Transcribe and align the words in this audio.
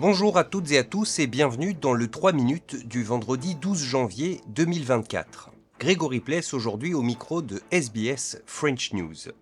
Bonjour 0.00 0.38
à 0.38 0.44
toutes 0.44 0.70
et 0.70 0.78
à 0.78 0.84
tous 0.84 1.18
et 1.18 1.26
bienvenue 1.26 1.74
dans 1.74 1.92
le 1.92 2.06
3 2.06 2.30
minutes 2.30 2.86
du 2.86 3.02
vendredi 3.02 3.56
12 3.56 3.82
janvier 3.82 4.40
2024. 4.46 5.50
Grégory 5.80 6.20
Pless 6.20 6.54
aujourd'hui 6.54 6.94
au 6.94 7.02
micro 7.02 7.42
de 7.42 7.60
SBS 7.72 8.40
French 8.46 8.92
News. 8.92 9.32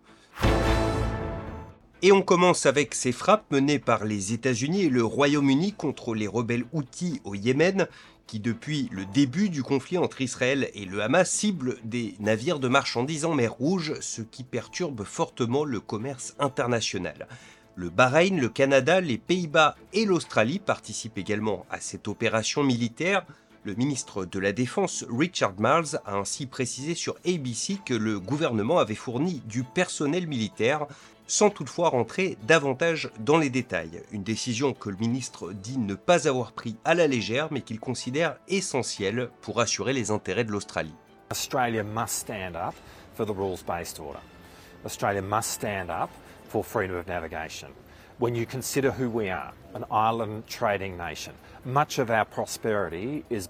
Et 2.00 2.10
on 2.10 2.22
commence 2.22 2.64
avec 2.64 2.94
ces 2.94 3.12
frappes 3.12 3.50
menées 3.50 3.78
par 3.78 4.06
les 4.06 4.32
États-Unis 4.32 4.84
et 4.84 4.88
le 4.88 5.04
Royaume-Uni 5.04 5.74
contre 5.74 6.14
les 6.14 6.26
rebelles 6.26 6.64
Houthis 6.72 7.20
au 7.24 7.34
Yémen, 7.34 7.86
qui 8.26 8.40
depuis 8.40 8.88
le 8.92 9.04
début 9.04 9.50
du 9.50 9.62
conflit 9.62 9.98
entre 9.98 10.22
Israël 10.22 10.70
et 10.72 10.86
le 10.86 11.02
Hamas 11.02 11.30
ciblent 11.30 11.76
des 11.84 12.14
navires 12.18 12.60
de 12.60 12.68
marchandises 12.68 13.26
en 13.26 13.34
mer 13.34 13.52
Rouge, 13.52 13.92
ce 14.00 14.22
qui 14.22 14.42
perturbe 14.42 15.04
fortement 15.04 15.66
le 15.66 15.80
commerce 15.80 16.34
international. 16.38 17.28
Le 17.78 17.90
Bahreïn, 17.90 18.40
le 18.40 18.48
Canada, 18.48 19.02
les 19.02 19.18
Pays-Bas 19.18 19.76
et 19.92 20.06
l'Australie 20.06 20.58
participent 20.58 21.18
également 21.18 21.66
à 21.70 21.78
cette 21.78 22.08
opération 22.08 22.62
militaire. 22.62 23.26
Le 23.64 23.74
ministre 23.74 24.24
de 24.24 24.38
la 24.38 24.52
Défense, 24.52 25.04
Richard 25.10 25.52
Marles, 25.58 26.00
a 26.06 26.16
ainsi 26.16 26.46
précisé 26.46 26.94
sur 26.94 27.16
ABC 27.26 27.78
que 27.84 27.92
le 27.92 28.18
gouvernement 28.18 28.78
avait 28.78 28.94
fourni 28.94 29.42
du 29.44 29.62
personnel 29.62 30.26
militaire, 30.26 30.86
sans 31.26 31.50
toutefois 31.50 31.90
rentrer 31.90 32.38
davantage 32.44 33.10
dans 33.20 33.36
les 33.36 33.50
détails. 33.50 34.00
Une 34.10 34.22
décision 34.22 34.72
que 34.72 34.88
le 34.88 34.96
ministre 34.96 35.52
dit 35.52 35.76
ne 35.76 35.94
pas 35.94 36.26
avoir 36.26 36.52
pris 36.52 36.76
à 36.86 36.94
la 36.94 37.06
légère, 37.06 37.48
mais 37.50 37.60
qu'il 37.60 37.78
considère 37.78 38.38
essentielle 38.48 39.28
pour 39.42 39.60
assurer 39.60 39.92
les 39.92 40.10
intérêts 40.10 40.44
de 40.44 40.52
l'Australie. 40.52 40.94
Australia 41.30 41.82
must 41.82 42.20
stand 42.20 42.56
up 42.56 42.74
for 43.14 43.26
the 43.26 43.36
rules-based 43.36 44.00
order. 44.00 44.20
Australia 44.86 45.20
must 45.20 45.50
stand 45.50 45.90
up 45.90 46.08
for 46.48 46.64
freedom 46.64 46.96
of 46.96 47.06
navigation. 47.06 47.68
When 48.18 48.34
you 48.34 48.46
consider 48.46 48.90
who 48.90 49.10
we 49.10 49.28
are, 49.28 49.52
an 49.74 49.84
island 49.90 50.46
trading 50.46 50.96
nation, 50.96 51.34
much 51.66 51.98
of 51.98 52.10
our 52.10 52.24
prosperity 52.24 53.24
is 53.28 53.46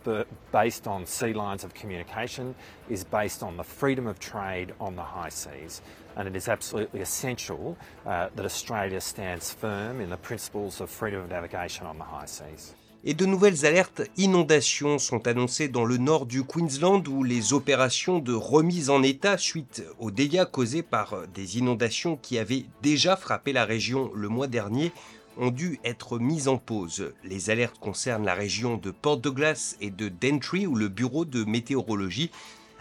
based 0.50 0.88
on 0.88 1.06
sea 1.06 1.32
lines 1.32 1.62
of 1.62 1.72
communication, 1.72 2.54
is 2.88 3.04
based 3.04 3.44
on 3.44 3.56
the 3.56 3.62
freedom 3.62 4.08
of 4.08 4.18
trade 4.18 4.72
on 4.80 4.96
the 4.96 5.02
high 5.02 5.28
seas, 5.28 5.82
and 6.16 6.26
it 6.26 6.34
is 6.34 6.48
absolutely 6.48 7.00
essential 7.00 7.76
uh, 8.06 8.28
that 8.34 8.44
Australia 8.44 9.00
stands 9.00 9.52
firm 9.52 10.00
in 10.00 10.10
the 10.10 10.16
principles 10.16 10.80
of 10.80 10.90
freedom 10.90 11.20
of 11.20 11.30
navigation 11.30 11.86
on 11.86 11.98
the 11.98 12.04
high 12.04 12.26
seas. 12.26 12.74
Et 13.04 13.14
de 13.14 13.26
nouvelles 13.26 13.66
alertes 13.66 14.02
inondations 14.16 14.98
sont 14.98 15.26
annoncées 15.28 15.68
dans 15.68 15.84
le 15.84 15.96
nord 15.96 16.26
du 16.26 16.44
Queensland 16.44 17.06
où 17.08 17.22
les 17.22 17.52
opérations 17.52 18.18
de 18.18 18.32
remise 18.32 18.90
en 18.90 19.02
état 19.02 19.38
suite 19.38 19.84
aux 19.98 20.10
dégâts 20.10 20.44
causés 20.44 20.82
par 20.82 21.26
des 21.34 21.58
inondations 21.58 22.16
qui 22.16 22.38
avaient 22.38 22.66
déjà 22.82 23.16
frappé 23.16 23.52
la 23.52 23.64
région 23.64 24.10
le 24.14 24.28
mois 24.28 24.48
dernier 24.48 24.92
ont 25.38 25.50
dû 25.50 25.78
être 25.84 26.18
mises 26.18 26.48
en 26.48 26.56
pause. 26.56 27.12
Les 27.24 27.50
alertes 27.50 27.78
concernent 27.78 28.24
la 28.24 28.34
région 28.34 28.76
de 28.76 28.90
Port 28.90 29.18
Douglas 29.18 29.76
et 29.80 29.90
de 29.90 30.08
Dentry 30.08 30.66
où 30.66 30.74
le 30.74 30.88
bureau 30.88 31.24
de 31.24 31.44
météorologie 31.44 32.30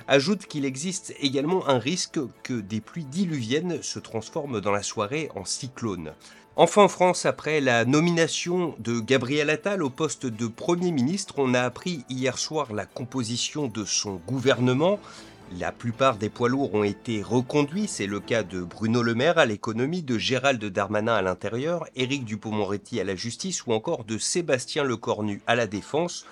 ajoute 0.08 0.46
qu'il 0.46 0.66
existe 0.66 1.14
également 1.20 1.68
un 1.68 1.80
risque 1.80 2.20
que 2.44 2.54
des 2.54 2.82
pluies 2.82 3.06
diluviennes 3.06 3.82
se 3.82 4.00
transforment 4.00 4.62
dans 4.62 4.72
la 4.72 4.84
soirée 4.84 5.30
en 5.36 5.46
cyclone. 5.46 6.14
Enfin 6.58 6.84
en 6.84 6.88
France, 6.88 7.26
après 7.26 7.60
la 7.60 7.84
nomination 7.84 8.76
de 8.80 9.02
Gabriel 9.02 9.50
Attal 9.50 9.84
au 9.84 9.90
poste 9.90 10.26
de 10.26 10.48
Premier 10.48 10.92
ministre, 10.92 11.36
on 11.38 11.54
a 11.54 11.62
appris 11.62 12.06
hier 12.10 12.38
soir 12.38 12.72
la 12.72 12.86
composition 12.86 13.68
de 13.68 13.84
son 13.84 14.22
gouvernement. 14.26 15.00
La 15.60 15.72
plupart 15.72 16.16
des 16.16 16.30
poids 16.30 16.50
lourds 16.50 16.74
ont 16.74 16.84
été 16.84 17.22
reconduits, 17.22 17.88
c'est 17.88 18.08
le 18.08 18.20
cas 18.20 18.44
de 18.44 18.62
Bruno 18.62 19.04
Le 19.04 19.16
Maire 19.16 19.38
à 19.38 19.46
l'économie, 19.46 20.02
de 20.02 20.18
Gérald 20.18 20.64
Darmanin 20.64 21.14
à 21.14 21.22
l'intérieur, 21.22 21.86
Éric 21.96 22.24
Dupont-Moretti 22.24 23.02
à 23.02 23.04
la 23.04 23.16
justice 23.16 23.66
ou 23.66 23.74
encore 23.74 24.06
de 24.06 24.18
Sébastien 24.18 24.84
Lecornu 24.84 25.42
à 25.48 25.56
la 25.56 25.68
défense. 25.68 26.26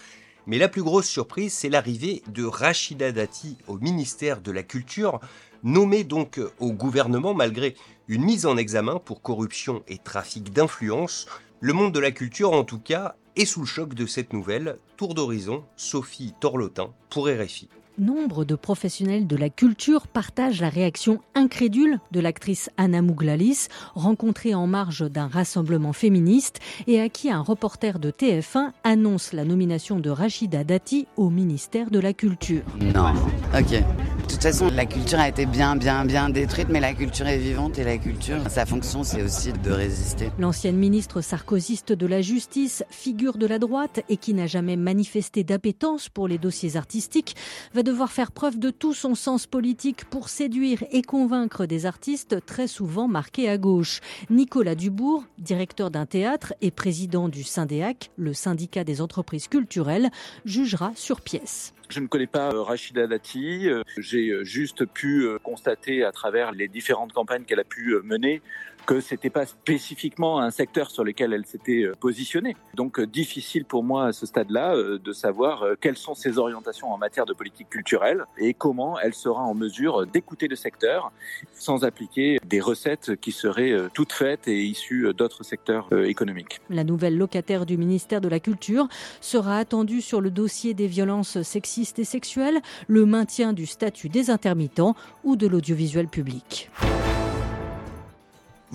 Mais 0.46 0.58
la 0.58 0.68
plus 0.68 0.84
grosse 0.84 1.08
surprise, 1.08 1.54
c'est 1.54 1.70
l'arrivée 1.70 2.22
de 2.28 2.44
Rachida 2.44 3.12
Dati 3.14 3.58
au 3.68 3.78
ministère 3.78 4.42
de 4.42 4.52
la 4.52 4.64
Culture, 4.64 5.22
nommée 5.64 6.04
donc 6.04 6.42
au 6.60 6.74
gouvernement 6.74 7.34
malgré 7.34 7.76
une 8.10 8.24
mise 8.24 8.46
en 8.46 8.58
examen 8.58 9.00
pour 9.00 9.22
corruption 9.22 9.84
et 9.88 9.98
trafic 9.98 10.52
d'influence. 10.52 11.28
Le 11.62 11.72
monde 11.72 11.94
de 11.94 12.00
la 12.00 12.12
culture, 12.12 12.52
en 12.52 12.66
tout 12.66 12.80
cas, 12.80 13.16
est 13.38 13.46
sous 13.46 13.62
le 13.62 13.66
choc 13.66 13.94
de 13.94 14.06
cette 14.06 14.34
nouvelle. 14.34 14.78
Tour 14.98 15.16
d'horizon, 15.16 15.64
Sophie 15.78 16.34
Torlotin 16.42 16.94
pour 17.10 17.28
RFI. 17.28 17.70
Nombre 18.00 18.44
de 18.44 18.56
professionnels 18.56 19.28
de 19.28 19.36
la 19.36 19.50
culture 19.50 20.08
partagent 20.08 20.62
la 20.62 20.70
réaction 20.70 21.20
incrédule 21.36 22.00
de 22.12 22.20
l'actrice 22.20 22.72
Anna 22.76 23.04
Mouglalis, 23.04 23.68
rencontrée 23.94 24.56
en 24.56 24.66
marge 24.66 25.08
d'un 25.12 25.28
rassemblement 25.28 25.94
féministe 25.94 26.60
et 26.88 27.00
à 27.00 27.10
qui 27.10 27.30
un 27.30 27.42
reporter 27.42 28.00
de 28.00 28.10
TF1 28.10 28.72
annonce 28.84 29.32
la 29.32 29.46
nomination 29.46 30.00
de 30.00 30.10
Rachida 30.10 30.64
Dati 30.64 31.06
au 31.18 31.30
ministère 31.30 31.92
de 31.92 32.00
la 32.00 32.14
Culture. 32.14 32.64
Non, 32.82 33.14
ok. 33.54 33.84
De 34.24 34.30
toute 34.30 34.42
façon, 34.42 34.70
la 34.74 34.86
culture 34.86 35.20
a 35.20 35.28
été 35.28 35.46
bien, 35.46 35.76
bien, 35.76 36.06
bien 36.06 36.30
détruite, 36.30 36.68
mais 36.70 36.80
la 36.80 36.94
culture 36.94 37.28
est 37.28 37.38
vivante 37.38 37.78
et 37.78 37.84
la 37.84 37.98
culture, 37.98 38.38
sa 38.50 38.66
fonction, 38.66 39.04
c'est 39.04 39.22
aussi 39.22 39.52
de 39.52 39.72
résister. 39.72 40.32
L'ancienne 40.40 40.78
ministre 40.78 41.20
sarkozyste 41.20 41.92
de 41.92 42.08
la 42.08 42.22
Justice, 42.22 42.84
figure 42.90 43.38
de 43.38 43.46
la 43.46 43.60
droite 43.60 44.02
et 44.08 44.16
qui 44.16 44.34
n'a 44.34 44.48
jamais 44.48 44.78
manifesté 44.78 45.44
d'appétence 45.44 46.08
pour 46.08 46.30
les 46.30 46.38
dossiers 46.38 46.78
artistiques, 46.78 47.36
va 47.74 47.84
devoir 47.84 48.12
faire 48.12 48.32
preuve 48.32 48.60
de 48.60 48.70
tout 48.70 48.94
son 48.94 49.14
sens 49.14 49.46
politique 49.46 50.06
pour 50.06 50.30
séduire 50.30 50.84
et 50.92 51.02
convaincre 51.02 51.66
des 51.66 51.86
artistes 51.86 52.46
très 52.46 52.68
souvent 52.68 53.10
marqués 53.10 53.50
à 53.50 53.58
gauche. 53.58 54.00
Nicolas 54.30 54.76
Dubourg, 54.76 55.26
directeur 55.38 55.92
d'un 55.92 56.06
théâtre 56.06 56.54
et 56.62 56.72
président 56.72 57.28
du 57.28 57.44
Syndéac, 57.44 58.10
le 58.16 58.34
syndicat 58.34 58.86
des 58.86 59.02
entreprises 59.02 59.50
culturelles, 59.50 60.10
jugera 60.46 60.94
sur 60.96 61.20
pièce. 61.20 61.74
Je 61.90 62.00
ne 62.00 62.08
connais 62.08 62.28
pas 62.28 62.52
euh, 62.52 62.62
Rachida 62.62 63.08
Dati. 63.08 63.70
Euh, 63.70 63.84
j'ai 63.98 64.30
euh, 64.30 64.44
juste 64.44 64.86
pu 64.86 65.28
constater 65.44 66.04
à 66.04 66.12
travers 66.12 66.52
les 66.52 66.68
différentes 66.68 67.14
campagnes 67.14 67.44
qu'elle 67.44 67.60
a 67.60 67.66
pu 67.66 67.96
mener 68.04 68.42
que 68.86 69.00
c'était 69.00 69.30
pas 69.30 69.46
spécifiquement 69.46 70.40
un 70.40 70.52
secteur 70.52 70.92
sur 70.92 71.04
lequel 71.04 71.34
elle 71.34 71.46
s'était 71.46 71.84
euh, 71.84 71.94
positionnée. 72.00 72.56
Donc 72.74 73.00
euh, 73.00 73.08
difficile 73.08 73.66
pour 73.66 73.84
moi 73.84 74.08
à 74.08 74.14
ce 74.14 74.26
stade-là 74.26 74.76
euh, 74.76 75.00
de 75.00 75.14
savoir 75.14 75.66
quelles 75.80 75.98
sont 75.98 76.14
ses 76.16 76.38
orientations 76.38 76.92
en 76.92 76.98
matière 76.98 77.26
de 77.26 77.34
politique 77.34 77.70
culturelle 77.70 78.26
et 78.38 78.54
comment 78.54 79.00
elle 79.00 79.14
sera 79.14 79.42
en 79.42 79.54
mesure 79.54 80.06
d'écouter 80.08 80.48
le 80.48 80.56
secteur 80.56 81.12
sans 81.54 81.84
appliquer 81.84 82.40
des 82.46 82.60
recettes 82.60 83.16
qui 83.16 83.32
seraient 83.32 83.74
toutes 83.94 84.12
faites 84.12 84.48
et 84.48 84.64
issues 84.64 85.14
d'autres 85.14 85.44
secteurs 85.44 85.88
économiques. 86.06 86.62
La 86.70 86.84
nouvelle 86.84 87.18
locataire 87.18 87.66
du 87.66 87.78
ministère 87.78 88.22
de 88.22 88.28
la 88.28 88.40
Culture 88.40 88.88
sera 89.22 89.58
attendue 89.58 90.02
sur 90.02 90.22
le 90.22 90.32
dossier 90.32 90.74
des 90.74 90.88
violences 90.88 91.42
sexistes 91.42 92.00
et 92.00 92.04
sexuelles, 92.04 92.62
le 92.88 93.06
maintien 93.06 93.54
du 93.54 93.66
statut 93.66 94.10
des 94.10 94.30
intermittents 94.30 94.96
ou 95.24 95.36
de 95.36 95.48
l'audiovisuel 95.48 96.08
public. 96.08 96.70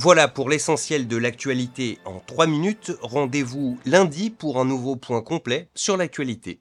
Voilà 0.00 0.28
pour 0.28 0.48
l'essentiel 0.48 1.08
de 1.08 1.16
l'actualité 1.16 1.98
en 2.04 2.20
3 2.20 2.46
minutes. 2.46 2.92
Rendez-vous 3.02 3.80
lundi 3.84 4.30
pour 4.30 4.60
un 4.60 4.64
nouveau 4.64 4.94
point 4.94 5.22
complet 5.22 5.70
sur 5.74 5.96
l'actualité. 5.96 6.60